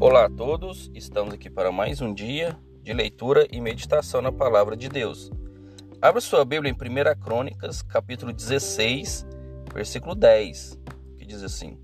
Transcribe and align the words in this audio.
Olá 0.00 0.26
a 0.26 0.30
todos, 0.30 0.88
estamos 0.94 1.34
aqui 1.34 1.50
para 1.50 1.72
mais 1.72 2.00
um 2.00 2.14
dia 2.14 2.56
de 2.84 2.92
leitura 2.92 3.48
e 3.50 3.60
meditação 3.60 4.22
na 4.22 4.30
palavra 4.30 4.76
de 4.76 4.88
Deus. 4.88 5.28
Abra 6.00 6.20
sua 6.20 6.44
Bíblia 6.44 6.70
em 6.70 6.72
1 6.72 7.20
Crônicas, 7.20 7.82
capítulo 7.82 8.32
16, 8.32 9.26
versículo 9.74 10.14
10, 10.14 10.78
que 11.18 11.26
diz 11.26 11.42
assim: 11.42 11.76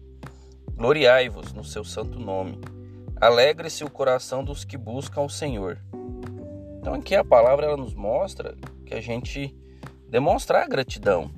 Gloriai-vos 0.77 1.53
no 1.53 1.64
seu 1.64 1.82
santo 1.82 2.16
nome, 2.21 2.61
alegre-se 3.21 3.82
o 3.82 3.91
coração 3.91 4.45
dos 4.45 4.65
que 4.65 4.79
buscam 4.79 5.23
o 5.23 5.29
Senhor. 5.29 5.77
Então 6.79 6.95
aqui 6.95 7.17
a 7.17 7.25
palavra 7.25 7.67
ela 7.67 7.77
nos 7.77 7.95
mostra 7.95 8.57
que 8.87 8.95
a 8.95 9.01
gente 9.01 9.53
demonstrar 10.09 10.69
gratidão, 10.69 11.33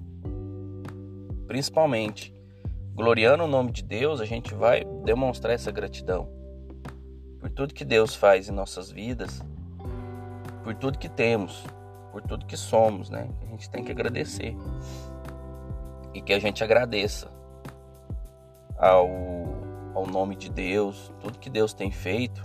principalmente 1.47 2.35
gloriando 2.93 3.45
o 3.45 3.49
nome 3.49 3.73
de 3.73 3.83
Deus, 3.83 4.21
a 4.21 4.27
gente 4.27 4.55
vai 4.55 4.85
demonstrar 5.07 5.55
essa 5.55 5.71
gratidão 5.71 6.37
tudo 7.57 7.73
que 7.73 7.87
Deus 7.87 8.15
faz 8.15 8.51
em 8.51 8.53
nossas 8.53 8.91
vidas, 8.91 9.43
por 10.63 10.75
tudo 10.75 10.99
que 10.99 11.09
temos, 11.09 11.65
por 12.13 12.21
tudo 12.21 12.45
que 12.45 12.57
somos, 12.57 13.09
né? 13.09 13.31
A 13.43 13.47
gente 13.47 13.71
tem 13.71 13.83
que 13.83 13.91
agradecer 13.91 14.55
e 16.13 16.21
que 16.21 16.35
a 16.35 16.39
gente 16.39 16.63
agradeça 16.63 17.31
ao, 18.79 19.09
ao 19.95 20.07
nome 20.07 20.37
de 20.37 20.51
Deus, 20.51 21.11
tudo 21.19 21.39
que 21.39 21.49
Deus 21.49 21.73
tem 21.73 21.91
feito, 21.91 22.43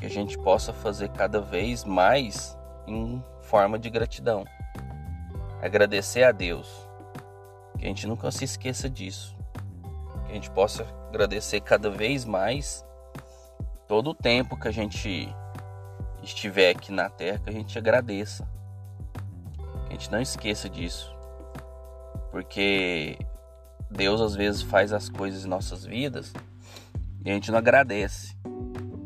que 0.00 0.04
a 0.04 0.10
gente 0.10 0.36
possa 0.36 0.72
fazer 0.72 1.10
cada 1.10 1.40
vez 1.40 1.84
mais 1.84 2.58
em 2.88 3.22
forma 3.42 3.78
de 3.78 3.88
gratidão. 3.88 4.44
Agradecer 5.62 6.24
a 6.24 6.32
Deus 6.32 6.68
que 7.78 7.84
a 7.84 7.88
gente 7.88 8.06
nunca 8.08 8.32
se 8.32 8.44
esqueça 8.44 8.90
disso. 8.90 9.36
Que 10.24 10.32
a 10.32 10.34
gente 10.34 10.50
possa 10.50 10.84
agradecer 11.08 11.60
cada 11.60 11.88
vez 11.88 12.24
mais 12.24 12.84
todo 13.86 14.10
o 14.10 14.14
tempo 14.14 14.58
que 14.58 14.68
a 14.68 14.72
gente 14.72 15.28
estiver 16.22 16.70
aqui 16.70 16.92
na 16.92 17.08
terra, 17.08 17.38
que 17.38 17.50
a 17.50 17.52
gente 17.52 17.78
agradeça. 17.78 18.48
Que 19.86 19.90
a 19.90 19.92
gente 19.92 20.10
não 20.10 20.20
esqueça 20.20 20.68
disso. 20.68 21.14
Porque 22.30 23.18
Deus 23.90 24.20
às 24.20 24.34
vezes 24.34 24.62
faz 24.62 24.92
as 24.92 25.08
coisas 25.08 25.44
em 25.44 25.48
nossas 25.48 25.84
vidas 25.84 26.32
e 27.24 27.30
a 27.30 27.34
gente 27.34 27.50
não 27.50 27.58
agradece. 27.58 28.36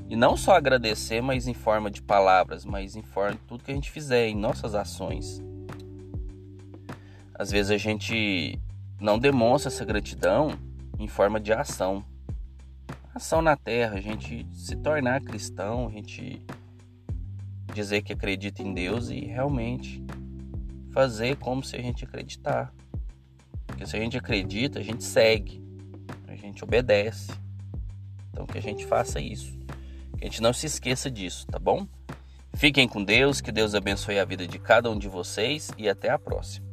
E 0.08 0.16
não 0.16 0.36
só 0.36 0.56
agradecer, 0.56 1.20
mas 1.20 1.46
em 1.46 1.54
forma 1.54 1.90
de 1.90 2.02
palavras, 2.02 2.64
mas 2.64 2.96
em 2.96 3.02
forma 3.02 3.32
de 3.32 3.42
tudo 3.46 3.62
que 3.62 3.70
a 3.70 3.74
gente 3.74 3.90
fizer, 3.90 4.26
em 4.26 4.34
nossas 4.34 4.74
ações. 4.74 5.40
Às 7.32 7.50
vezes 7.50 7.70
a 7.70 7.78
gente 7.78 8.60
não 9.00 9.18
demonstra 9.18 9.70
essa 9.70 9.84
gratidão 9.84 10.58
em 10.98 11.06
forma 11.06 11.38
de 11.38 11.52
ação. 11.52 12.04
Ação 13.12 13.42
na 13.42 13.56
terra, 13.56 13.98
a 13.98 14.00
gente 14.00 14.46
se 14.52 14.76
tornar 14.76 15.20
cristão, 15.20 15.88
a 15.88 15.90
gente 15.90 16.40
dizer 17.74 18.02
que 18.02 18.12
acredita 18.12 18.62
em 18.62 18.72
Deus 18.72 19.10
e 19.10 19.20
realmente 19.24 20.02
fazer 20.92 21.36
como 21.36 21.62
se 21.62 21.74
a 21.74 21.82
gente 21.82 22.04
acreditar. 22.04 22.72
Porque 23.66 23.84
se 23.84 23.96
a 23.96 24.00
gente 24.00 24.16
acredita, 24.16 24.78
a 24.78 24.82
gente 24.82 25.02
segue, 25.02 25.60
a 26.28 26.36
gente 26.36 26.62
obedece. 26.62 27.32
Então 28.30 28.46
que 28.46 28.58
a 28.58 28.62
gente 28.62 28.86
faça 28.86 29.20
isso. 29.20 29.58
Que 30.16 30.24
a 30.24 30.26
gente 30.26 30.40
não 30.40 30.52
se 30.52 30.66
esqueça 30.66 31.10
disso, 31.10 31.46
tá 31.48 31.58
bom? 31.58 31.88
Fiquem 32.54 32.86
com 32.86 33.02
Deus, 33.02 33.40
que 33.40 33.50
Deus 33.50 33.74
abençoe 33.74 34.20
a 34.20 34.24
vida 34.24 34.46
de 34.46 34.58
cada 34.58 34.88
um 34.88 34.98
de 34.98 35.08
vocês 35.08 35.70
e 35.76 35.88
até 35.88 36.10
a 36.10 36.18
próxima. 36.18 36.69